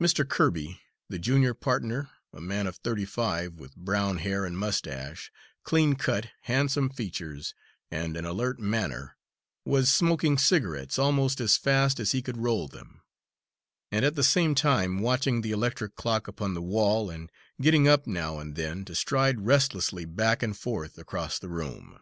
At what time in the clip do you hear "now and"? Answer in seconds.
18.06-18.56